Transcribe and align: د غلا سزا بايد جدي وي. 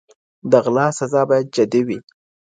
د 0.51 0.53
غلا 0.63 0.87
سزا 0.99 1.21
بايد 1.29 1.47
جدي 1.55 1.81
وي. 1.87 1.99